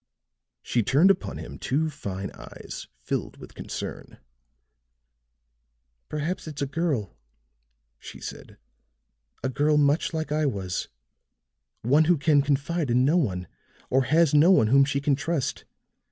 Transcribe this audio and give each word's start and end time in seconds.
She 0.63 0.81
turned 0.81 1.11
upon 1.11 1.37
him 1.37 1.59
two 1.59 1.87
fine 1.91 2.31
eyes 2.31 2.87
filled 2.97 3.37
with 3.37 3.53
concern. 3.53 4.17
"Perhaps 6.09 6.47
it's 6.47 6.63
a 6.63 6.65
girl," 6.65 7.15
she 7.99 8.19
said. 8.19 8.57
"A 9.43 9.49
girl 9.49 9.77
much 9.77 10.11
like 10.11 10.31
I 10.31 10.47
was 10.47 10.87
one 11.83 12.05
who 12.05 12.17
can 12.17 12.41
confide 12.41 12.89
in 12.89 13.05
no 13.05 13.17
one, 13.17 13.47
or 13.91 14.05
has 14.05 14.33
no 14.33 14.49
one 14.49 14.65
whom 14.69 14.85
she 14.85 14.99
can 15.01 15.13
trust. 15.15 15.65